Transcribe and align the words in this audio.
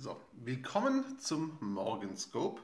So, 0.00 0.16
willkommen 0.44 1.18
zum 1.18 1.58
Morgenscope. 1.60 2.62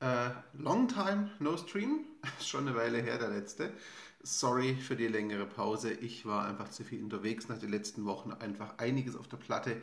Äh, 0.00 0.30
long 0.54 0.88
time 0.88 1.30
no 1.38 1.54
stream, 1.58 2.06
schon 2.40 2.66
eine 2.66 2.74
Weile 2.74 3.02
her 3.02 3.18
der 3.18 3.28
letzte. 3.28 3.74
Sorry 4.22 4.74
für 4.74 4.96
die 4.96 5.06
längere 5.06 5.44
Pause. 5.44 5.92
Ich 5.92 6.24
war 6.24 6.46
einfach 6.46 6.70
zu 6.70 6.82
viel 6.82 7.02
unterwegs 7.02 7.48
nach 7.48 7.58
den 7.58 7.68
letzten 7.68 8.06
Wochen, 8.06 8.32
einfach 8.32 8.78
einiges 8.78 9.16
auf 9.16 9.28
der 9.28 9.36
Platte, 9.36 9.82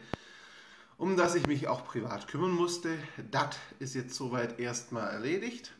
um 0.97 1.15
das 1.15 1.35
ich 1.35 1.45
mich 1.45 1.67
auch 1.67 1.85
privat 1.85 2.27
kümmern 2.27 2.53
musste. 2.53 2.97
Das 3.29 3.55
ist 3.77 3.93
jetzt 3.93 4.15
soweit 4.15 4.59
erstmal 4.59 5.11
erledigt. 5.11 5.73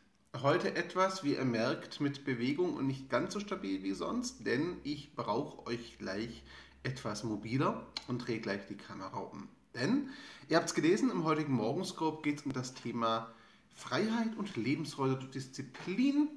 Heute 0.44 0.76
etwas, 0.76 1.24
wie 1.24 1.34
ihr 1.34 1.46
merkt, 1.46 2.02
mit 2.02 2.24
Bewegung 2.24 2.76
und 2.76 2.86
nicht 2.86 3.10
ganz 3.10 3.34
so 3.34 3.40
stabil 3.40 3.82
wie 3.82 3.94
sonst, 3.94 4.46
denn 4.46 4.78
ich 4.84 5.16
brauche 5.16 5.66
euch 5.66 5.98
gleich 5.98 6.44
etwas 6.84 7.24
mobiler 7.24 7.88
und 8.08 8.28
drehe 8.28 8.40
gleich 8.40 8.68
die 8.68 8.78
Kamera 8.78 9.18
um. 9.18 9.50
Denn, 9.74 10.10
ihr 10.50 10.58
habt 10.58 10.68
es 10.68 10.76
gelesen, 10.76 11.10
im 11.10 11.24
heutigen 11.24 11.54
Morgenscope 11.54 12.22
geht 12.24 12.40
es 12.40 12.46
um 12.46 12.54
das 12.54 12.74
Thema 12.74 13.34
Freiheit 13.74 14.36
und 14.38 14.56
Lebensfreude 14.58 15.16
durch 15.16 15.32
Disziplin 15.32 16.30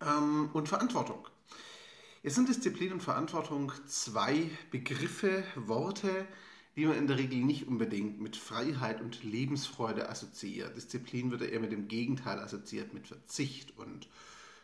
ähm, 0.00 0.50
und 0.52 0.68
Verantwortung. 0.68 1.28
Jetzt 2.22 2.36
sind 2.36 2.48
Disziplin 2.48 2.92
und 2.92 3.02
Verantwortung 3.02 3.72
zwei 3.86 4.50
Begriffe, 4.70 5.44
Worte, 5.56 6.26
die 6.76 6.86
man 6.86 6.96
in 6.96 7.06
der 7.06 7.18
Regel 7.18 7.38
nicht 7.38 7.66
unbedingt 7.66 8.20
mit 8.20 8.36
Freiheit 8.36 9.00
und 9.00 9.24
Lebensfreude 9.24 10.08
assoziiert. 10.08 10.76
Disziplin 10.76 11.30
wird 11.30 11.42
eher 11.42 11.60
mit 11.60 11.72
dem 11.72 11.88
Gegenteil 11.88 12.38
assoziiert, 12.38 12.94
mit 12.94 13.08
Verzicht 13.08 13.76
und 13.76 14.08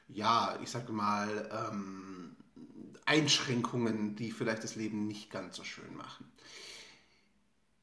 ja, 0.09 0.59
ich 0.63 0.71
sage 0.71 0.93
mal, 0.93 1.71
ähm, 1.71 2.35
Einschränkungen, 3.05 4.17
die 4.17 4.31
vielleicht 4.31 4.65
das 4.65 4.75
Leben 4.77 5.07
nicht 5.07 5.31
ganz 5.31 5.57
so 5.57 5.65
schön 5.65 5.95
machen. 5.97 6.31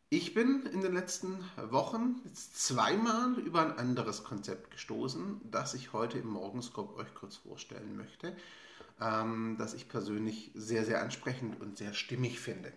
Ich 0.09 0.35
bin 0.35 0.67
in 0.67 0.81
den 0.81 0.93
letzten 0.93 1.43
Wochen 1.71 2.21
jetzt 2.25 2.63
zweimal 2.63 3.39
über 3.39 3.61
ein 3.61 3.77
anderes 3.77 4.23
Konzept 4.23 4.69
gestoßen, 4.69 5.41
das 5.49 5.73
ich 5.73 5.93
heute 5.93 6.19
im 6.19 6.27
Morgenscope 6.27 6.95
euch 6.95 7.13
kurz 7.15 7.37
vorstellen 7.37 7.97
möchte, 7.97 8.35
ähm, 9.01 9.55
das 9.57 9.73
ich 9.73 9.89
persönlich 9.89 10.51
sehr, 10.53 10.85
sehr 10.85 11.01
ansprechend 11.01 11.59
und 11.59 11.77
sehr 11.77 11.95
stimmig 11.95 12.39
finde. 12.39 12.71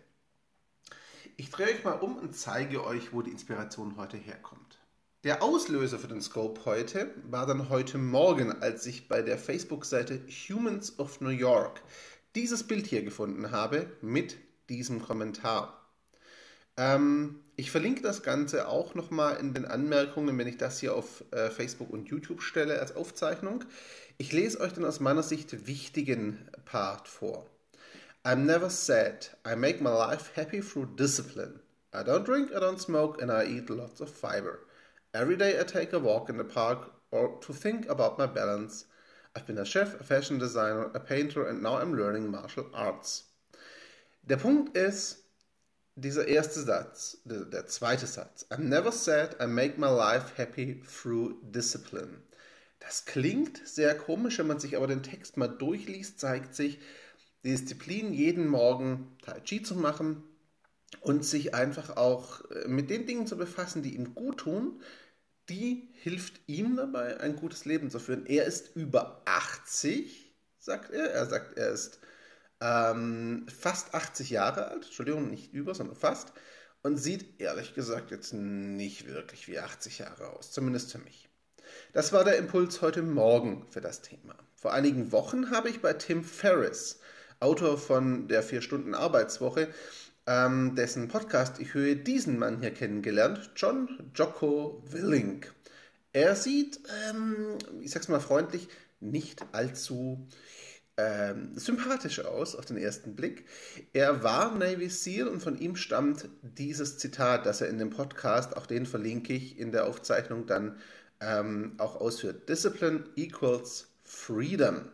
Ich 1.37 1.51
drehe 1.51 1.67
euch 1.67 1.85
mal 1.85 2.01
um 2.01 2.17
und 2.17 2.35
zeige 2.35 2.85
euch, 2.85 3.13
wo 3.13 3.21
die 3.21 3.31
Inspiration 3.31 3.99
heute 3.99 4.17
herkommt. 4.17 4.79
Der 5.23 5.43
Auslöser 5.43 5.99
für 5.99 6.09
den 6.09 6.23
Scope 6.23 6.65
heute 6.65 7.15
war 7.31 7.45
dann 7.45 7.69
heute 7.69 7.99
Morgen, 7.99 8.53
als 8.63 8.87
ich 8.87 9.07
bei 9.07 9.21
der 9.21 9.37
Facebook-Seite 9.37 10.25
Humans 10.49 10.99
of 10.99 11.21
New 11.21 11.29
York 11.29 11.83
dieses 12.35 12.67
Bild 12.67 12.87
hier 12.87 13.03
gefunden 13.03 13.51
habe 13.51 13.93
mit 14.01 14.39
diesem 14.71 15.03
Kommentar. 15.03 15.88
Ähm, 16.79 17.41
ich 17.57 17.73
verlinke 17.73 18.03
das 18.03 18.23
Ganze 18.23 18.69
auch 18.69 18.95
nochmal 18.95 19.37
in 19.39 19.53
den 19.53 19.65
Anmerkungen, 19.65 20.39
wenn 20.39 20.47
ich 20.47 20.59
das 20.59 20.79
hier 20.79 20.95
auf 20.95 21.25
äh, 21.33 21.51
Facebook 21.51 21.91
und 21.91 22.09
YouTube 22.09 22.41
stelle 22.41 22.79
als 22.79 22.95
Aufzeichnung. 22.95 23.65
Ich 24.17 24.33
lese 24.33 24.61
euch 24.61 24.73
dann 24.73 24.85
aus 24.85 25.01
meiner 25.01 25.25
Sicht 25.25 25.67
wichtigen 25.67 26.49
Part 26.65 27.09
vor. 27.09 27.47
I'm 28.25 28.45
never 28.45 28.71
sad. 28.71 29.37
I 29.45 29.57
make 29.57 29.83
my 29.83 29.91
life 29.91 30.31
happy 30.37 30.61
through 30.61 30.87
discipline. 30.97 31.59
I 31.93 32.05
don't 32.05 32.25
drink, 32.25 32.53
I 32.53 32.61
don't 32.61 32.79
smoke, 32.79 33.21
and 33.21 33.31
I 33.31 33.45
eat 33.45 33.71
lots 33.71 34.01
of 34.01 34.11
fiber. 34.11 34.61
Every 35.13 35.37
day 35.37 35.59
I 35.59 35.65
take 35.65 35.93
a 35.93 35.99
walk 35.99 36.29
in 36.29 36.39
the 36.39 36.45
park 36.45 36.93
or 37.11 37.41
to 37.41 37.53
think 37.53 37.89
about 37.89 38.19
my 38.19 38.27
balance. 38.27 38.87
I've 39.35 39.47
been 39.47 39.59
a 39.59 39.65
chef, 39.65 40.01
a 40.01 40.05
fashion 40.05 40.39
designer, 40.39 40.91
a 40.95 41.01
painter, 41.01 41.49
and 41.49 41.61
now 41.61 41.79
I'm 41.79 41.95
learning 41.95 42.31
martial 42.31 42.67
arts. 42.73 43.25
Der 44.23 44.37
Punkt 44.37 44.77
ist, 44.77 45.28
dieser 46.01 46.29
erste 46.29 46.61
Satz, 46.61 47.19
der, 47.25 47.67
zweite 47.67 48.07
Satz, 48.07 48.47
I'm 48.51 48.69
never 48.69 48.93
sad, 48.93 49.37
I 49.43 49.47
make 49.47 49.79
my 49.79 49.89
life 49.89 50.37
happy 50.37 50.81
through 50.83 51.35
discipline. 51.43 52.23
Das 52.79 53.05
klingt 53.05 53.67
sehr 53.67 53.97
komisch, 53.97 54.39
wenn 54.39 54.47
man 54.47 54.61
sich 54.61 54.77
aber 54.77 54.87
den 54.87 55.03
Text 55.03 55.37
mal 55.37 55.49
durchliest, 55.49 56.21
zeigt 56.21 56.55
sich, 56.55 56.79
die 57.43 57.51
Disziplin, 57.51 58.13
jeden 58.13 58.47
Morgen 58.47 59.17
Tai 59.23 59.41
Chi 59.41 59.63
zu 59.63 59.75
machen 59.75 60.23
und 61.01 61.25
sich 61.25 61.55
einfach 61.55 61.97
auch 61.97 62.49
äh, 62.51 62.69
mit 62.69 62.91
den 62.91 63.07
Dingen 63.07 63.27
zu 63.27 63.37
befassen, 63.37 63.83
die 63.83 63.95
ihm 63.95 64.15
gut 64.15 64.39
tun, 64.39 64.81
die 65.49 65.89
hilft 65.95 66.41
ihm 66.47 66.77
dabei, 66.77 67.19
ein 67.21 67.37
gutes 67.37 67.65
Leben 67.65 67.91
zu 67.91 67.99
führen. 67.99 68.27
Er 68.27 68.45
ist 68.45 68.77
über 68.77 69.23
80, 69.25 70.35
sagt 70.59 70.93
er. 70.93 71.11
Er 71.11 71.27
sagt, 71.27 71.57
er 71.57 71.71
ist 71.71 72.01
ähm, 72.61 73.47
fast 73.49 73.95
80 73.95 74.31
Jahre 74.31 74.69
alt, 74.69 74.85
Entschuldigung, 74.85 75.31
nicht 75.31 75.53
über, 75.53 75.75
sondern 75.75 75.97
fast, 75.97 76.33
und 76.83 76.97
sieht 76.97 77.41
ehrlich 77.41 77.75
gesagt 77.75 78.11
jetzt 78.11 78.33
nicht 78.33 79.07
wirklich 79.07 79.49
wie 79.49 79.59
80 79.59 79.99
Jahre 79.99 80.29
aus, 80.31 80.53
zumindest 80.53 80.93
für 80.93 80.99
mich. 80.99 81.29
Das 81.93 82.13
war 82.13 82.25
der 82.25 82.39
Impuls 82.39 82.81
heute 82.83 83.03
Morgen 83.03 83.67
für 83.71 83.81
das 83.81 84.01
Thema. 84.03 84.35
Vor 84.55 84.73
einigen 84.73 85.13
Wochen 85.13 85.51
habe 85.51 85.69
ich 85.69 85.81
bei 85.81 85.93
Tim 85.93 86.25
Ferriss, 86.25 87.01
Autor 87.41 87.79
von 87.79 88.27
der 88.29 88.43
4-Stunden-Arbeitswoche, 88.43 89.69
ähm, 90.27 90.75
dessen 90.75 91.09
Podcast 91.09 91.61
ich 91.61 91.75
höre, 91.75 91.95
diesen 91.95 92.39
Mann 92.39 92.61
hier 92.61 92.73
kennengelernt, 92.73 93.51
John 93.57 94.11
Jocko 94.15 94.83
Willink. 94.87 95.55
Er 96.13 96.35
sieht, 96.35 96.81
ähm, 97.09 97.59
ich 97.81 97.91
sag's 97.91 98.09
mal 98.09 98.21
freundlich, 98.21 98.69
nicht 99.01 99.45
allzu 99.53 100.27
ähm, 100.99 101.53
sympathisch 101.55 102.25
aus 102.25 102.57
auf 102.57 102.65
den 102.65 102.77
ersten 102.77 103.15
Blick. 103.15 103.47
Er 103.93 104.25
war 104.25 104.55
Navy 104.55 104.91
SEAL 104.91 105.29
und 105.29 105.41
von 105.41 105.57
ihm 105.57 105.77
stammt 105.77 106.29
dieses 106.43 106.99
Zitat, 106.99 107.47
das 107.47 107.61
er 107.61 107.69
in 107.69 107.79
dem 107.79 107.91
Podcast, 107.91 108.57
auch 108.57 108.67
den 108.67 108.85
verlinke 108.85 109.33
ich 109.33 109.59
in 109.59 109.71
der 109.71 109.87
Aufzeichnung 109.87 110.47
dann 110.47 110.77
ähm, 111.21 111.75
auch 111.79 111.97
ausführt. 111.97 112.49
Discipline 112.49 113.05
equals 113.15 113.87
freedom. 114.03 114.91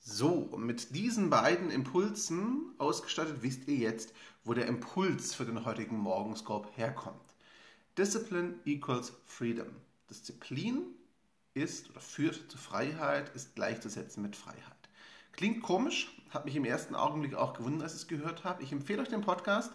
So, 0.00 0.54
mit 0.56 0.94
diesen 0.94 1.28
beiden 1.28 1.70
Impulsen 1.70 2.72
ausgestattet 2.78 3.42
wisst 3.42 3.68
ihr 3.68 3.76
jetzt, 3.76 4.14
wo 4.44 4.54
der 4.54 4.66
Impuls 4.66 5.34
für 5.34 5.44
den 5.44 5.66
heutigen 5.66 5.98
Morgenscope 5.98 6.70
herkommt. 6.76 7.34
Discipline 7.98 8.54
equals 8.64 9.12
freedom. 9.26 9.68
Disziplin 10.08 10.94
ist 11.54 11.90
oder 11.90 12.00
führt 12.00 12.50
zu 12.50 12.58
Freiheit, 12.58 13.34
ist 13.34 13.54
gleichzusetzen 13.54 14.22
mit 14.22 14.36
Freiheit. 14.36 14.60
Klingt 15.32 15.62
komisch, 15.62 16.12
hat 16.30 16.44
mich 16.44 16.56
im 16.56 16.64
ersten 16.64 16.94
Augenblick 16.94 17.34
auch 17.34 17.54
gewundert, 17.54 17.84
als 17.84 17.94
ich 17.94 18.02
es 18.02 18.08
gehört 18.08 18.44
habe. 18.44 18.62
Ich 18.62 18.72
empfehle 18.72 19.02
euch 19.02 19.08
den 19.08 19.22
Podcast 19.22 19.72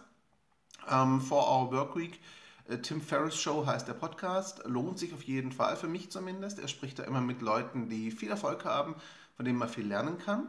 ähm, 0.88 1.20
For 1.20 1.42
Our 1.48 1.72
Work 1.72 1.96
Week. 1.96 2.20
Äh, 2.68 2.78
Tim 2.78 3.00
Ferriss 3.00 3.36
Show 3.36 3.66
heißt 3.66 3.88
der 3.88 3.94
Podcast. 3.94 4.62
Lohnt 4.66 4.98
sich 4.98 5.12
auf 5.12 5.22
jeden 5.22 5.52
Fall, 5.52 5.76
für 5.76 5.88
mich 5.88 6.10
zumindest. 6.10 6.58
Er 6.58 6.68
spricht 6.68 6.98
da 6.98 7.04
immer 7.04 7.20
mit 7.20 7.42
Leuten, 7.42 7.88
die 7.88 8.10
viel 8.10 8.30
Erfolg 8.30 8.64
haben, 8.64 8.94
von 9.36 9.44
denen 9.44 9.58
man 9.58 9.68
viel 9.68 9.86
lernen 9.86 10.18
kann. 10.18 10.48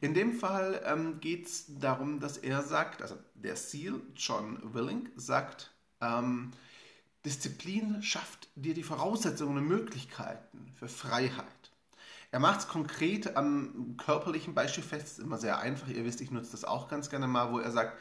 In 0.00 0.14
dem 0.14 0.32
Fall 0.32 0.82
ähm, 0.84 1.20
geht 1.20 1.46
es 1.46 1.66
darum, 1.78 2.20
dass 2.20 2.38
er 2.38 2.62
sagt, 2.62 3.02
also 3.02 3.16
der 3.34 3.56
Seal, 3.56 4.00
John 4.16 4.58
Willing, 4.74 5.10
sagt, 5.16 5.72
ähm, 6.00 6.50
Disziplin 7.24 8.02
schafft 8.02 8.48
dir 8.56 8.74
die 8.74 8.82
Voraussetzungen 8.82 9.58
und 9.58 9.68
Möglichkeiten 9.68 10.72
für 10.74 10.88
Freiheit. 10.88 11.46
Er 12.32 12.40
macht 12.40 12.60
es 12.60 12.68
konkret 12.68 13.36
am 13.36 13.96
körperlichen 13.96 14.54
Beispiel 14.54 14.82
fest, 14.82 15.18
immer 15.18 15.38
sehr 15.38 15.58
einfach. 15.58 15.88
Ihr 15.88 16.04
wisst, 16.04 16.20
ich 16.20 16.30
nutze 16.30 16.52
das 16.52 16.64
auch 16.64 16.88
ganz 16.88 17.10
gerne 17.10 17.26
mal, 17.26 17.52
wo 17.52 17.58
er 17.58 17.70
sagt, 17.70 18.00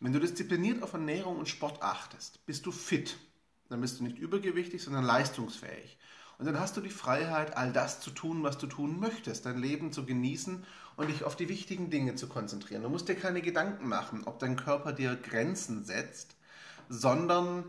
wenn 0.00 0.12
du 0.12 0.20
diszipliniert 0.20 0.82
auf 0.82 0.94
Ernährung 0.94 1.38
und 1.38 1.48
Sport 1.48 1.82
achtest, 1.82 2.44
bist 2.46 2.64
du 2.64 2.72
fit. 2.72 3.16
Dann 3.68 3.80
bist 3.80 3.98
du 4.00 4.04
nicht 4.04 4.18
übergewichtig, 4.18 4.82
sondern 4.82 5.04
leistungsfähig. 5.04 5.98
Und 6.38 6.46
dann 6.46 6.58
hast 6.58 6.76
du 6.76 6.80
die 6.80 6.90
Freiheit, 6.90 7.56
all 7.56 7.72
das 7.72 8.00
zu 8.00 8.10
tun, 8.10 8.42
was 8.42 8.58
du 8.58 8.66
tun 8.66 8.98
möchtest, 8.98 9.46
dein 9.46 9.58
Leben 9.58 9.92
zu 9.92 10.06
genießen 10.06 10.64
und 10.96 11.08
dich 11.08 11.24
auf 11.24 11.36
die 11.36 11.48
wichtigen 11.48 11.90
Dinge 11.90 12.14
zu 12.14 12.28
konzentrieren. 12.28 12.82
Du 12.82 12.88
musst 12.88 13.08
dir 13.08 13.14
keine 13.14 13.42
Gedanken 13.42 13.88
machen, 13.88 14.22
ob 14.24 14.38
dein 14.38 14.56
Körper 14.56 14.92
dir 14.92 15.14
Grenzen 15.16 15.84
setzt, 15.84 16.36
sondern 16.88 17.64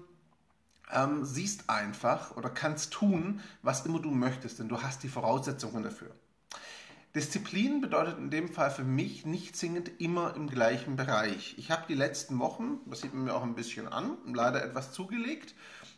ähm, 0.92 1.24
siehst 1.26 1.70
einfach 1.70 2.36
oder 2.36 2.50
kannst 2.50 2.94
tun, 2.94 3.42
was 3.62 3.86
immer 3.86 4.00
du 4.00 4.12
möchtest, 4.12 4.60
denn 4.60 4.70
du 4.70 4.82
hast 4.82 5.04
die 5.04 5.10
Voraussetzungen 5.10 5.84
dafür. 5.84 6.12
Disziplin 7.16 7.80
bedeutet 7.80 8.18
in 8.18 8.32
dem 8.32 8.50
Fall 8.50 8.72
für 8.72 8.84
mich 8.84 9.24
nicht 9.24 9.56
zwingend 9.56 10.02
immer 10.02 10.36
im 10.36 10.50
gleichen 10.50 10.96
Bereich. 10.96 11.54
Ich 11.60 11.70
habe 11.70 11.84
die 11.88 11.94
letzten 11.94 12.40
Wochen, 12.40 12.80
das 12.88 13.02
sieht 13.02 13.14
man 13.14 13.26
mir 13.26 13.36
auch 13.36 13.44
ein 13.44 13.54
bisschen 13.54 13.88
an, 13.88 14.18
leider 14.34 14.64
etwas 14.64 14.94
zugelegt. 14.94 15.54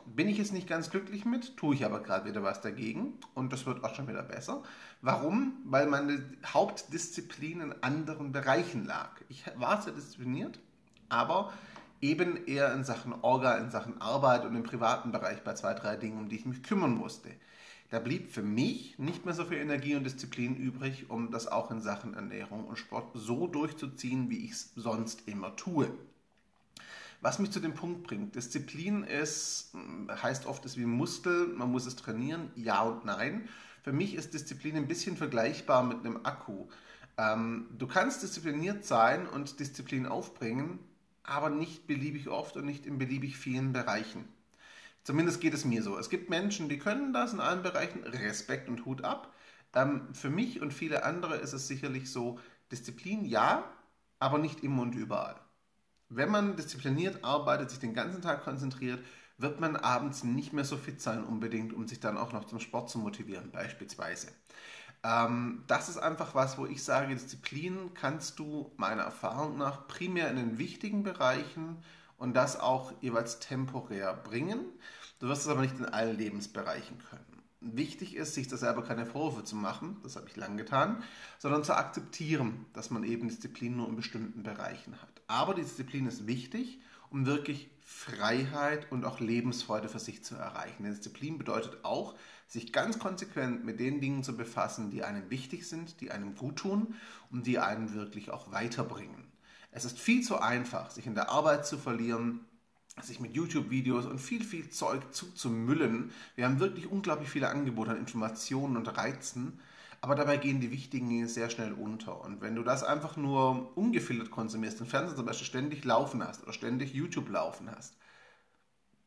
Bin 0.05 0.27
ich 0.27 0.37
jetzt 0.37 0.51
nicht 0.51 0.67
ganz 0.67 0.89
glücklich 0.89 1.23
mit, 1.23 1.55
tue 1.55 1.73
ich 1.73 1.85
aber 1.85 2.03
gerade 2.03 2.29
wieder 2.29 2.43
was 2.43 2.59
dagegen 2.59 3.13
und 3.33 3.53
das 3.53 3.65
wird 3.65 3.83
auch 3.85 3.95
schon 3.95 4.09
wieder 4.09 4.23
besser. 4.23 4.61
Warum? 5.01 5.53
Weil 5.63 5.87
meine 5.87 6.21
Hauptdisziplin 6.45 7.61
in 7.61 7.81
anderen 7.81 8.33
Bereichen 8.33 8.85
lag. 8.85 9.11
Ich 9.29 9.45
war 9.55 9.81
sehr 9.81 9.93
diszipliniert, 9.93 10.59
aber 11.07 11.53
eben 12.01 12.45
eher 12.45 12.73
in 12.73 12.83
Sachen 12.83 13.13
Orga, 13.21 13.57
in 13.57 13.71
Sachen 13.71 14.01
Arbeit 14.01 14.45
und 14.45 14.55
im 14.55 14.63
privaten 14.63 15.11
Bereich 15.11 15.43
bei 15.43 15.53
zwei, 15.53 15.73
drei 15.73 15.95
Dingen, 15.95 16.17
um 16.17 16.29
die 16.29 16.37
ich 16.37 16.45
mich 16.45 16.63
kümmern 16.63 16.95
musste. 16.95 17.29
Da 17.91 17.99
blieb 17.99 18.31
für 18.31 18.41
mich 18.41 18.97
nicht 18.97 19.25
mehr 19.25 19.33
so 19.33 19.45
viel 19.45 19.57
Energie 19.57 19.95
und 19.95 20.03
Disziplin 20.03 20.55
übrig, 20.55 21.09
um 21.09 21.31
das 21.31 21.47
auch 21.47 21.71
in 21.71 21.81
Sachen 21.81 22.13
Ernährung 22.15 22.65
und 22.65 22.77
Sport 22.77 23.11
so 23.13 23.47
durchzuziehen, 23.47 24.29
wie 24.29 24.45
ich 24.45 24.51
es 24.51 24.71
sonst 24.75 25.27
immer 25.27 25.55
tue. 25.55 25.91
Was 27.21 27.39
mich 27.39 27.51
zu 27.51 27.59
dem 27.59 27.73
Punkt 27.73 28.03
bringt, 28.03 28.35
Disziplin 28.35 29.03
ist, 29.03 29.71
heißt 30.09 30.45
oft, 30.45 30.65
ist 30.65 30.77
wie 30.77 30.85
Muskel, 30.85 31.47
man 31.47 31.71
muss 31.71 31.85
es 31.85 31.95
trainieren, 31.95 32.51
ja 32.55 32.81
und 32.81 33.05
nein. 33.05 33.47
Für 33.83 33.93
mich 33.93 34.15
ist 34.15 34.33
Disziplin 34.33 34.75
ein 34.75 34.87
bisschen 34.87 35.15
vergleichbar 35.15 35.83
mit 35.83 35.99
einem 35.99 36.19
Akku. 36.23 36.67
Ähm, 37.17 37.67
du 37.77 37.87
kannst 37.87 38.23
diszipliniert 38.23 38.83
sein 38.83 39.27
und 39.27 39.59
Disziplin 39.59 40.05
aufbringen, 40.05 40.79
aber 41.27 41.49
nicht 41.49 41.87
beliebig 41.87 42.29
oft 42.29 42.55
und 42.57 42.65
nicht 42.65 42.85
in 42.85 42.97
beliebig 42.97 43.37
vielen 43.37 43.73
Bereichen. 43.73 44.27
Zumindest 45.03 45.41
geht 45.41 45.53
es 45.53 45.65
mir 45.65 45.83
so. 45.83 45.97
Es 45.97 46.09
gibt 46.09 46.29
Menschen, 46.29 46.69
die 46.69 46.79
können 46.79 47.13
das 47.13 47.33
in 47.33 47.39
allen 47.39 47.63
Bereichen, 47.63 48.03
Respekt 48.03 48.69
und 48.69 48.85
Hut 48.85 49.03
ab. 49.03 49.33
Ähm, 49.73 50.13
für 50.13 50.29
mich 50.29 50.61
und 50.61 50.73
viele 50.73 51.03
andere 51.03 51.35
ist 51.37 51.53
es 51.53 51.67
sicherlich 51.67 52.11
so, 52.11 52.39
Disziplin 52.71 53.25
ja, 53.25 53.63
aber 54.19 54.39
nicht 54.39 54.63
immer 54.63 54.81
und 54.81 54.95
überall. 54.95 55.39
Wenn 56.09 56.31
man 56.31 56.55
diszipliniert 56.55 57.23
arbeitet, 57.23 57.69
sich 57.69 57.79
den 57.79 57.93
ganzen 57.93 58.21
Tag 58.21 58.43
konzentriert, 58.43 59.03
wird 59.37 59.59
man 59.59 59.75
abends 59.75 60.23
nicht 60.23 60.53
mehr 60.53 60.63
so 60.65 60.77
fit 60.77 61.01
sein 61.01 61.23
unbedingt, 61.23 61.73
um 61.73 61.87
sich 61.87 61.99
dann 61.99 62.17
auch 62.17 62.31
noch 62.33 62.45
zum 62.45 62.59
Sport 62.59 62.89
zu 62.89 62.99
motivieren, 62.99 63.51
beispielsweise. 63.51 64.29
Ähm, 65.05 65.63
das 65.67 65.87
ist 65.87 65.97
einfach 65.97 66.33
was, 66.33 66.57
wo 66.57 66.65
ich 66.65 66.83
sage, 66.83 67.13
Disziplin 67.13 67.91
kannst 67.93 68.39
du 68.39 68.71
meiner 68.75 69.03
Erfahrung 69.03 69.57
nach 69.57 69.87
primär 69.87 70.29
in 70.31 70.35
den 70.35 70.57
wichtigen 70.57 71.03
Bereichen 71.03 71.77
und 72.17 72.35
das 72.35 72.59
auch 72.59 72.91
jeweils 73.01 73.39
temporär 73.39 74.15
bringen. 74.15 74.65
Du 75.19 75.27
wirst 75.27 75.43
es 75.43 75.47
aber 75.47 75.61
nicht 75.61 75.77
in 75.77 75.85
allen 75.85 76.17
Lebensbereichen 76.17 76.97
können. 76.97 77.43
Wichtig 77.61 78.15
ist, 78.15 78.33
sich 78.33 78.47
da 78.47 78.57
selber 78.57 78.83
keine 78.83 79.05
Vorwürfe 79.05 79.43
zu 79.43 79.55
machen, 79.55 79.97
das 80.01 80.15
habe 80.15 80.27
ich 80.27 80.35
lang 80.35 80.57
getan, 80.57 81.03
sondern 81.37 81.63
zu 81.63 81.75
akzeptieren, 81.75 82.65
dass 82.73 82.89
man 82.89 83.03
eben 83.03 83.27
Disziplin 83.27 83.77
nur 83.77 83.89
in 83.89 83.95
bestimmten 83.95 84.41
Bereichen 84.41 84.99
hat. 85.01 85.21
Aber 85.27 85.53
die 85.53 85.61
Disziplin 85.61 86.07
ist 86.07 86.25
wichtig, 86.25 86.79
um 87.09 87.25
wirklich 87.25 87.69
Freiheit 87.81 88.91
und 88.91 89.05
auch 89.05 89.19
Lebensfreude 89.19 89.89
für 89.89 89.99
sich 89.99 90.23
zu 90.23 90.35
erreichen. 90.35 90.83
Denn 90.83 90.93
Disziplin 90.93 91.37
bedeutet 91.37 91.83
auch, 91.83 92.15
sich 92.47 92.73
ganz 92.73 92.99
konsequent 92.99 93.65
mit 93.65 93.79
den 93.79 94.01
Dingen 94.01 94.23
zu 94.23 94.35
befassen, 94.35 94.91
die 94.91 95.03
einem 95.03 95.29
wichtig 95.29 95.67
sind, 95.67 96.01
die 96.01 96.11
einem 96.11 96.35
gut 96.35 96.57
tun 96.57 96.95
und 97.31 97.47
die 97.47 97.59
einen 97.59 97.93
wirklich 97.93 98.31
auch 98.31 98.51
weiterbringen. 98.51 99.31
Es 99.71 99.85
ist 99.85 99.99
viel 99.99 100.23
zu 100.23 100.39
einfach, 100.39 100.91
sich 100.91 101.05
in 101.05 101.15
der 101.15 101.29
Arbeit 101.29 101.65
zu 101.65 101.77
verlieren, 101.77 102.45
sich 103.01 103.19
mit 103.19 103.33
YouTube-Videos 103.33 104.05
und 104.05 104.19
viel, 104.19 104.43
viel 104.43 104.69
Zeug 104.69 105.13
zuzumüllen. 105.13 106.11
Wir 106.35 106.45
haben 106.45 106.59
wirklich 106.59 106.87
unglaublich 106.87 107.29
viele 107.29 107.49
Angebote 107.49 107.91
an 107.91 107.97
Informationen 107.97 108.77
und 108.77 108.97
Reizen, 108.97 109.59
aber 110.05 110.13
dabei 110.13 110.37
gehen 110.37 110.61
die 110.61 110.69
wichtigen 110.69 111.09
Dinge 111.09 111.27
sehr 111.27 111.49
schnell 111.49 111.73
unter. 111.73 112.21
Und 112.21 112.39
wenn 112.39 112.53
du 112.53 112.61
das 112.61 112.83
einfach 112.83 113.17
nur 113.17 113.75
ungefiltert 113.75 114.29
konsumierst, 114.29 114.79
den 114.79 114.85
Fernseher 114.85 115.15
zum 115.15 115.25
Beispiel 115.25 115.47
ständig 115.47 115.83
laufen 115.83 116.23
hast 116.23 116.43
oder 116.43 116.53
ständig 116.53 116.93
YouTube 116.93 117.27
laufen 117.27 117.71
hast, 117.75 117.95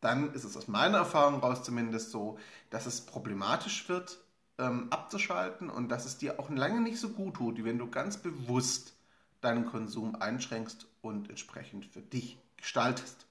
dann 0.00 0.34
ist 0.34 0.42
es 0.42 0.56
aus 0.56 0.66
meiner 0.66 0.98
Erfahrung 0.98 1.38
raus 1.38 1.62
zumindest 1.62 2.10
so, 2.10 2.36
dass 2.70 2.86
es 2.86 3.00
problematisch 3.00 3.88
wird, 3.88 4.18
ähm, 4.58 4.88
abzuschalten 4.90 5.70
und 5.70 5.88
dass 5.88 6.04
es 6.04 6.18
dir 6.18 6.40
auch 6.40 6.50
lange 6.50 6.80
nicht 6.80 6.98
so 6.98 7.10
gut 7.10 7.34
tut, 7.34 7.58
wie 7.58 7.64
wenn 7.64 7.78
du 7.78 7.88
ganz 7.88 8.16
bewusst 8.16 8.96
deinen 9.40 9.66
Konsum 9.66 10.16
einschränkst 10.16 10.88
und 11.00 11.30
entsprechend 11.30 11.86
für 11.86 12.02
dich 12.02 12.38
gestaltest. 12.56 13.24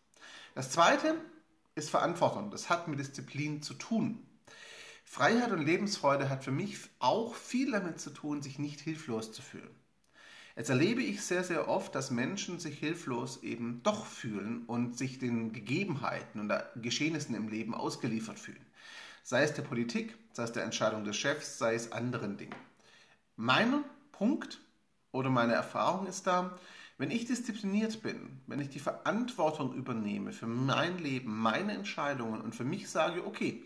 Das 0.55 0.71
zweite 0.71 1.15
ist 1.75 1.89
Verantwortung. 1.89 2.49
Das 2.49 2.69
hat 2.69 2.87
mit 2.87 2.97
Disziplin 2.97 3.61
zu 3.61 3.73
tun. 3.73 4.25
Freiheit 5.09 5.51
und 5.51 5.65
Lebensfreude 5.65 6.29
hat 6.29 6.43
für 6.43 6.51
mich 6.51 6.77
auch 6.99 7.33
viel 7.33 7.71
damit 7.71 7.99
zu 7.99 8.11
tun, 8.11 8.41
sich 8.41 8.59
nicht 8.59 8.81
hilflos 8.81 9.31
zu 9.31 9.41
fühlen. 9.41 9.73
Jetzt 10.55 10.69
erlebe 10.69 11.01
ich 11.01 11.23
sehr, 11.23 11.43
sehr 11.43 11.69
oft, 11.69 11.95
dass 11.95 12.11
Menschen 12.11 12.59
sich 12.59 12.77
hilflos 12.77 13.41
eben 13.41 13.81
doch 13.83 14.05
fühlen 14.05 14.65
und 14.67 14.97
sich 14.97 15.17
den 15.17 15.53
Gegebenheiten 15.53 16.41
und 16.41 16.53
Geschehnissen 16.75 17.35
im 17.35 17.47
Leben 17.47 17.73
ausgeliefert 17.73 18.37
fühlen. 18.37 18.63
Sei 19.23 19.43
es 19.43 19.53
der 19.53 19.63
Politik, 19.63 20.15
sei 20.33 20.43
es 20.43 20.51
der 20.51 20.65
Entscheidung 20.65 21.03
des 21.03 21.15
Chefs, 21.15 21.57
sei 21.57 21.73
es 21.73 21.93
anderen 21.93 22.37
Dingen. 22.37 22.55
Mein 23.37 23.85
Punkt 24.11 24.59
oder 25.11 25.29
meine 25.29 25.53
Erfahrung 25.53 26.05
ist 26.05 26.27
da, 26.27 26.59
wenn 26.97 27.11
ich 27.11 27.25
diszipliniert 27.25 28.03
bin, 28.03 28.41
wenn 28.45 28.59
ich 28.59 28.69
die 28.69 28.79
Verantwortung 28.79 29.73
übernehme 29.73 30.33
für 30.33 30.47
mein 30.47 30.99
Leben, 30.99 31.35
meine 31.39 31.73
Entscheidungen 31.73 32.41
und 32.41 32.55
für 32.55 32.65
mich 32.65 32.89
sage, 32.89 33.25
okay, 33.25 33.63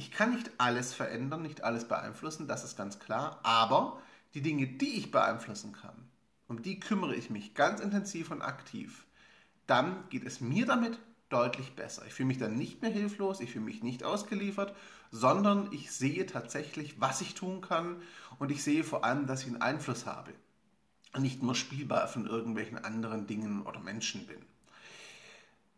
ich 0.00 0.10
kann 0.10 0.30
nicht 0.30 0.50
alles 0.56 0.94
verändern, 0.94 1.42
nicht 1.42 1.62
alles 1.62 1.86
beeinflussen, 1.86 2.48
das 2.48 2.64
ist 2.64 2.74
ganz 2.74 2.98
klar, 2.98 3.38
aber 3.42 4.00
die 4.32 4.40
Dinge, 4.40 4.66
die 4.66 4.96
ich 4.96 5.10
beeinflussen 5.10 5.72
kann, 5.72 6.08
um 6.48 6.62
die 6.62 6.80
kümmere 6.80 7.14
ich 7.14 7.28
mich 7.28 7.54
ganz 7.54 7.80
intensiv 7.80 8.30
und 8.30 8.40
aktiv, 8.40 9.04
dann 9.66 10.08
geht 10.08 10.24
es 10.24 10.40
mir 10.40 10.64
damit 10.64 10.98
deutlich 11.28 11.76
besser. 11.76 12.06
Ich 12.06 12.14
fühle 12.14 12.28
mich 12.28 12.38
dann 12.38 12.56
nicht 12.56 12.80
mehr 12.80 12.90
hilflos, 12.90 13.40
ich 13.40 13.52
fühle 13.52 13.66
mich 13.66 13.82
nicht 13.82 14.02
ausgeliefert, 14.02 14.74
sondern 15.10 15.70
ich 15.70 15.92
sehe 15.92 16.24
tatsächlich, 16.24 16.98
was 16.98 17.20
ich 17.20 17.34
tun 17.34 17.60
kann 17.60 18.00
und 18.38 18.50
ich 18.50 18.64
sehe 18.64 18.84
vor 18.84 19.04
allem, 19.04 19.26
dass 19.26 19.42
ich 19.42 19.48
einen 19.48 19.60
Einfluss 19.60 20.06
habe 20.06 20.32
nicht 21.18 21.42
nur 21.42 21.54
spielbar 21.54 22.08
von 22.08 22.26
irgendwelchen 22.26 22.78
anderen 22.78 23.26
Dingen 23.26 23.66
oder 23.66 23.80
Menschen 23.80 24.26
bin. 24.26 24.40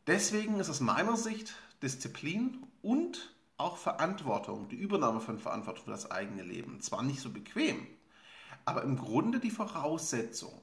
Deswegen 0.07 0.61
ist 0.61 0.71
aus 0.71 0.81
meiner 0.81 1.17
Sicht 1.17 1.55
Disziplin 1.83 2.63
und 2.83 3.33
auch 3.57 3.77
Verantwortung, 3.77 4.69
die 4.69 4.77
Übernahme 4.77 5.21
von 5.21 5.39
Verantwortung 5.39 5.85
für 5.85 5.91
das 5.91 6.11
eigene 6.11 6.43
Leben, 6.43 6.81
zwar 6.81 7.03
nicht 7.03 7.21
so 7.21 7.31
bequem, 7.31 7.87
aber 8.65 8.83
im 8.83 8.97
Grunde 8.97 9.41
die 9.41 9.51
Voraussetzung 9.51 10.61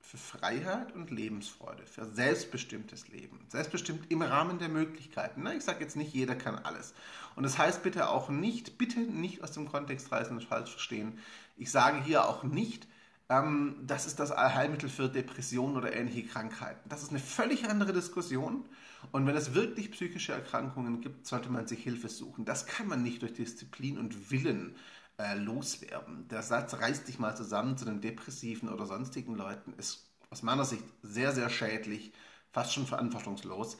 für 0.00 0.18
Freiheit 0.18 0.92
und 0.92 1.10
Lebensfreude, 1.10 1.86
für 1.86 2.04
selbstbestimmtes 2.04 3.08
Leben. 3.08 3.46
Selbstbestimmt 3.48 4.10
im 4.10 4.20
Rahmen 4.20 4.58
der 4.58 4.68
Möglichkeiten. 4.68 5.46
Ich 5.56 5.64
sage 5.64 5.80
jetzt 5.80 5.96
nicht, 5.96 6.12
jeder 6.12 6.34
kann 6.34 6.56
alles. 6.56 6.92
Und 7.34 7.44
das 7.44 7.56
heißt 7.56 7.82
bitte 7.82 8.10
auch 8.10 8.28
nicht, 8.28 8.76
bitte 8.76 9.00
nicht 9.00 9.42
aus 9.42 9.52
dem 9.52 9.70
Kontext 9.70 10.12
reißen 10.12 10.36
und 10.36 10.44
falsch 10.44 10.72
verstehen. 10.72 11.18
Ich 11.56 11.70
sage 11.70 12.02
hier 12.02 12.28
auch 12.28 12.42
nicht, 12.42 12.86
ähm, 13.28 13.76
das 13.86 14.06
ist 14.06 14.18
das 14.20 14.30
Allheilmittel 14.30 14.88
für 14.88 15.08
Depressionen 15.08 15.76
oder 15.76 15.94
ähnliche 15.94 16.24
Krankheiten. 16.26 16.88
Das 16.88 17.02
ist 17.02 17.10
eine 17.10 17.18
völlig 17.20 17.68
andere 17.68 17.92
Diskussion. 17.92 18.64
Und 19.10 19.26
wenn 19.26 19.36
es 19.36 19.54
wirklich 19.54 19.90
psychische 19.92 20.32
Erkrankungen 20.32 21.00
gibt, 21.00 21.26
sollte 21.26 21.50
man 21.50 21.66
sich 21.66 21.82
Hilfe 21.82 22.08
suchen. 22.08 22.44
Das 22.44 22.66
kann 22.66 22.88
man 22.88 23.02
nicht 23.02 23.22
durch 23.22 23.34
Disziplin 23.34 23.98
und 23.98 24.30
Willen 24.30 24.76
äh, 25.18 25.34
loswerden. 25.36 26.28
Der 26.28 26.42
Satz 26.42 26.74
reißt 26.74 27.08
dich 27.08 27.18
mal 27.18 27.36
zusammen 27.36 27.76
zu 27.76 27.84
den 27.84 28.00
depressiven 28.00 28.68
oder 28.68 28.86
sonstigen 28.86 29.34
Leuten 29.34 29.72
ist 29.74 30.08
aus 30.30 30.42
meiner 30.42 30.64
Sicht 30.64 30.84
sehr, 31.02 31.32
sehr 31.32 31.50
schädlich, 31.50 32.12
fast 32.52 32.72
schon 32.72 32.86
verantwortungslos 32.86 33.78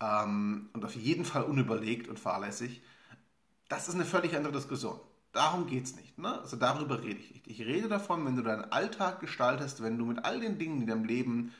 ähm, 0.00 0.68
und 0.74 0.84
auf 0.84 0.94
jeden 0.94 1.24
Fall 1.24 1.44
unüberlegt 1.44 2.08
und 2.08 2.20
fahrlässig. 2.20 2.82
Das 3.68 3.88
ist 3.88 3.94
eine 3.94 4.04
völlig 4.04 4.36
andere 4.36 4.52
Diskussion. 4.52 5.00
Darum 5.34 5.66
geht 5.66 5.84
es 5.84 5.96
nicht. 5.96 6.16
Ne? 6.16 6.40
Also 6.40 6.56
darüber 6.56 7.02
rede 7.02 7.18
ich 7.18 7.32
nicht. 7.32 7.46
Ich 7.48 7.60
rede 7.60 7.88
davon, 7.88 8.24
wenn 8.24 8.36
du 8.36 8.42
deinen 8.42 8.70
Alltag 8.70 9.20
gestaltest, 9.20 9.82
wenn 9.82 9.98
du 9.98 10.06
mit 10.06 10.24
all 10.24 10.38
den 10.38 10.58
Dingen, 10.58 10.76
die 10.76 10.82
in 10.84 10.88
deinem 10.88 11.04
Leben 11.04 11.52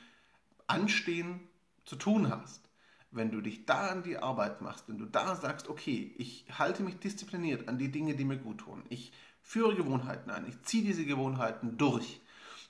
anstehen, 0.68 1.40
zu 1.84 1.96
tun 1.96 2.30
hast. 2.30 2.62
Wenn 3.10 3.32
du 3.32 3.40
dich 3.40 3.66
da 3.66 3.88
an 3.88 4.04
die 4.04 4.16
Arbeit 4.16 4.60
machst, 4.62 4.88
wenn 4.88 4.98
du 4.98 5.06
da 5.06 5.34
sagst, 5.34 5.68
okay, 5.68 6.14
ich 6.18 6.46
halte 6.56 6.84
mich 6.84 6.98
diszipliniert 7.00 7.68
an 7.68 7.78
die 7.78 7.90
Dinge, 7.90 8.14
die 8.14 8.24
mir 8.24 8.38
gut 8.38 8.58
tun. 8.58 8.84
Ich 8.88 9.12
führe 9.42 9.74
Gewohnheiten 9.74 10.30
ein, 10.30 10.48
ich 10.48 10.62
ziehe 10.62 10.84
diese 10.84 11.04
Gewohnheiten 11.04 11.76
durch. 11.76 12.20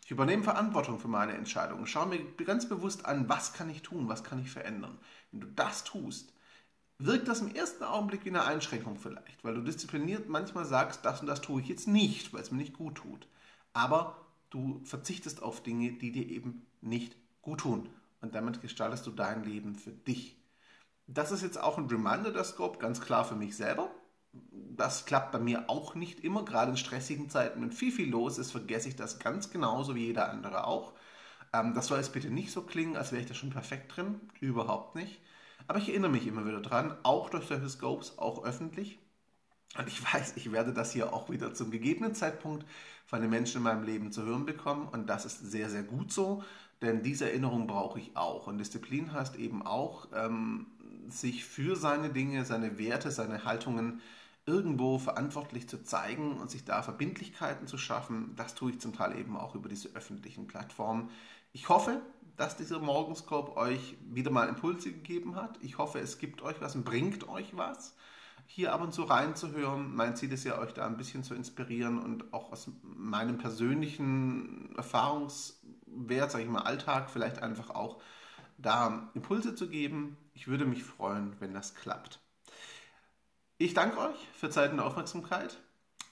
Ich 0.04 0.10
übernehme 0.10 0.42
Verantwortung 0.42 0.98
für 0.98 1.08
meine 1.08 1.32
Entscheidungen. 1.32 1.86
Schau 1.86 2.06
mir 2.06 2.18
ganz 2.44 2.68
bewusst 2.68 3.06
an, 3.06 3.28
was 3.28 3.52
kann 3.52 3.70
ich 3.70 3.82
tun, 3.82 4.08
was 4.08 4.24
kann 4.24 4.40
ich 4.40 4.50
verändern. 4.50 4.98
Wenn 5.30 5.40
du 5.40 5.46
das 5.48 5.84
tust, 5.84 6.33
wirkt 6.98 7.28
das 7.28 7.40
im 7.40 7.54
ersten 7.54 7.84
Augenblick 7.84 8.24
wie 8.24 8.30
eine 8.30 8.44
Einschränkung 8.44 8.96
vielleicht, 8.98 9.42
weil 9.42 9.54
du 9.54 9.62
diszipliniert 9.62 10.28
manchmal 10.28 10.64
sagst, 10.64 11.04
das 11.04 11.20
und 11.20 11.26
das 11.26 11.40
tue 11.40 11.60
ich 11.60 11.68
jetzt 11.68 11.88
nicht, 11.88 12.32
weil 12.32 12.40
es 12.40 12.50
mir 12.50 12.58
nicht 12.58 12.74
gut 12.74 12.96
tut. 12.96 13.26
Aber 13.72 14.24
du 14.50 14.80
verzichtest 14.84 15.42
auf 15.42 15.62
Dinge, 15.62 15.92
die 15.92 16.12
dir 16.12 16.28
eben 16.28 16.66
nicht 16.80 17.16
gut 17.42 17.60
tun. 17.60 17.88
Und 18.20 18.34
damit 18.34 18.62
gestaltest 18.62 19.06
du 19.06 19.10
dein 19.10 19.44
Leben 19.44 19.74
für 19.74 19.90
dich. 19.90 20.36
Das 21.06 21.32
ist 21.32 21.42
jetzt 21.42 21.60
auch 21.60 21.76
ein 21.76 21.86
Reminder 21.86 22.32
der 22.32 22.44
Scope, 22.44 22.78
ganz 22.78 23.00
klar 23.00 23.24
für 23.24 23.34
mich 23.34 23.56
selber. 23.56 23.90
Das 24.32 25.04
klappt 25.04 25.32
bei 25.32 25.38
mir 25.38 25.68
auch 25.68 25.94
nicht 25.94 26.20
immer, 26.20 26.44
gerade 26.44 26.70
in 26.70 26.76
stressigen 26.76 27.28
Zeiten, 27.28 27.60
wenn 27.60 27.70
viel, 27.70 27.92
viel 27.92 28.10
los 28.10 28.38
ist, 28.38 28.52
vergesse 28.52 28.88
ich 28.88 28.96
das 28.96 29.18
ganz 29.18 29.50
genauso 29.50 29.94
wie 29.94 30.06
jeder 30.06 30.30
andere 30.30 30.66
auch. 30.66 30.94
Ähm, 31.52 31.74
das 31.74 31.88
soll 31.88 31.98
jetzt 31.98 32.12
bitte 32.12 32.30
nicht 32.30 32.50
so 32.50 32.62
klingen, 32.62 32.96
als 32.96 33.12
wäre 33.12 33.22
ich 33.22 33.28
da 33.28 33.34
schon 33.34 33.50
perfekt 33.50 33.96
drin. 33.96 34.20
Überhaupt 34.40 34.94
nicht. 34.94 35.20
Aber 35.66 35.78
ich 35.78 35.88
erinnere 35.88 36.10
mich 36.10 36.26
immer 36.26 36.46
wieder 36.46 36.60
dran, 36.60 36.94
auch 37.02 37.30
durch 37.30 37.46
solche 37.46 37.68
Scopes, 37.68 38.18
auch 38.18 38.44
öffentlich. 38.44 38.98
Und 39.78 39.88
ich 39.88 40.02
weiß, 40.14 40.34
ich 40.36 40.52
werde 40.52 40.72
das 40.72 40.92
hier 40.92 41.12
auch 41.12 41.30
wieder 41.30 41.54
zum 41.54 41.70
gegebenen 41.70 42.14
Zeitpunkt 42.14 42.66
von 43.06 43.20
den 43.20 43.30
Menschen 43.30 43.58
in 43.58 43.62
meinem 43.64 43.84
Leben 43.84 44.12
zu 44.12 44.24
hören 44.24 44.46
bekommen. 44.46 44.88
Und 44.88 45.08
das 45.08 45.24
ist 45.24 45.50
sehr, 45.50 45.70
sehr 45.70 45.82
gut 45.82 46.12
so, 46.12 46.42
denn 46.82 47.02
diese 47.02 47.28
Erinnerung 47.28 47.66
brauche 47.66 47.98
ich 47.98 48.16
auch. 48.16 48.46
Und 48.46 48.58
Disziplin 48.58 49.12
heißt 49.12 49.36
eben 49.36 49.64
auch, 49.64 50.08
ähm, 50.14 50.66
sich 51.08 51.44
für 51.44 51.76
seine 51.76 52.10
Dinge, 52.10 52.44
seine 52.44 52.78
Werte, 52.78 53.10
seine 53.10 53.44
Haltungen 53.44 54.00
irgendwo 54.46 54.98
verantwortlich 54.98 55.68
zu 55.68 55.82
zeigen 55.82 56.38
und 56.38 56.50
sich 56.50 56.64
da 56.64 56.82
Verbindlichkeiten 56.82 57.66
zu 57.66 57.78
schaffen. 57.78 58.34
Das 58.36 58.54
tue 58.54 58.72
ich 58.72 58.80
zum 58.80 58.94
Teil 58.94 59.18
eben 59.18 59.36
auch 59.36 59.54
über 59.54 59.68
diese 59.68 59.88
öffentlichen 59.94 60.46
Plattformen. 60.46 61.10
Ich 61.52 61.68
hoffe, 61.68 62.02
dass 62.36 62.56
dieser 62.56 62.80
Morgenscope 62.80 63.56
euch 63.56 63.96
wieder 64.10 64.30
mal 64.30 64.48
Impulse 64.48 64.92
gegeben 64.92 65.36
hat. 65.36 65.58
Ich 65.62 65.78
hoffe, 65.78 66.00
es 66.00 66.18
gibt 66.18 66.42
euch 66.42 66.60
was 66.60 66.74
und 66.74 66.84
bringt 66.84 67.28
euch 67.28 67.56
was, 67.56 67.94
hier 68.46 68.72
ab 68.72 68.82
und 68.82 68.92
zu 68.92 69.04
reinzuhören. 69.04 69.94
Mein 69.94 70.16
Ziel 70.16 70.32
ist 70.32 70.44
ja, 70.44 70.58
euch 70.58 70.74
da 70.74 70.86
ein 70.86 70.96
bisschen 70.96 71.22
zu 71.22 71.34
inspirieren 71.34 71.98
und 71.98 72.34
auch 72.34 72.52
aus 72.52 72.68
meinem 72.82 73.38
persönlichen 73.38 74.74
Erfahrungswert, 74.76 76.30
sage 76.30 76.44
ich 76.44 76.50
mal, 76.50 76.62
Alltag 76.62 77.08
vielleicht 77.08 77.42
einfach 77.42 77.70
auch 77.70 78.00
da 78.58 79.10
Impulse 79.14 79.54
zu 79.54 79.68
geben. 79.68 80.16
Ich 80.34 80.48
würde 80.48 80.66
mich 80.66 80.84
freuen, 80.84 81.34
wenn 81.40 81.54
das 81.54 81.74
klappt. 81.74 82.20
Ich 83.56 83.72
danke 83.72 83.98
euch 83.98 84.28
für 84.34 84.50
Zeit 84.50 84.72
und 84.72 84.80
Aufmerksamkeit. 84.80 85.58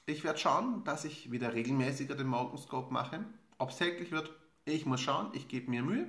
Ich 0.06 0.22
werde 0.22 0.38
schauen, 0.38 0.84
dass 0.84 1.04
ich 1.04 1.32
wieder 1.32 1.54
regelmäßiger 1.54 2.14
den 2.14 2.28
Morgenscope 2.28 2.92
mache. 2.92 3.24
Ob 3.58 3.70
es 3.70 3.78
täglich 3.78 4.12
wird, 4.12 4.30
ich 4.64 4.86
muss 4.86 5.00
schauen. 5.00 5.30
Ich 5.32 5.48
gebe 5.48 5.70
mir 5.70 5.82
Mühe. 5.82 6.08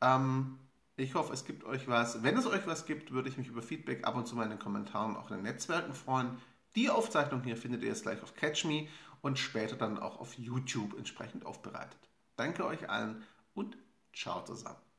Ähm, 0.00 0.58
ich 0.96 1.14
hoffe, 1.14 1.32
es 1.32 1.44
gibt 1.44 1.64
euch 1.64 1.88
was. 1.88 2.22
Wenn 2.22 2.36
es 2.36 2.46
euch 2.46 2.66
was 2.66 2.86
gibt, 2.86 3.10
würde 3.10 3.28
ich 3.28 3.38
mich 3.38 3.48
über 3.48 3.62
Feedback 3.62 4.06
ab 4.06 4.14
und 4.14 4.26
zu 4.28 4.36
mal 4.36 4.44
in 4.44 4.50
den 4.50 4.58
Kommentaren 4.58 5.16
auch 5.16 5.30
in 5.30 5.36
den 5.36 5.44
Netzwerken 5.44 5.94
freuen. 5.94 6.38
Die 6.76 6.90
Aufzeichnung 6.90 7.42
hier 7.42 7.56
findet 7.56 7.82
ihr 7.82 7.88
jetzt 7.88 8.02
gleich 8.02 8.22
auf 8.22 8.34
Catch 8.34 8.64
Me 8.64 8.86
und 9.20 9.38
später 9.38 9.76
dann 9.76 9.98
auch 9.98 10.20
auf 10.20 10.38
YouTube 10.38 10.96
entsprechend 10.96 11.44
aufbereitet. 11.44 11.98
Danke 12.36 12.64
euch 12.64 12.88
allen 12.88 13.24
und 13.54 13.76
ciao 14.12 14.44
zusammen. 14.44 14.91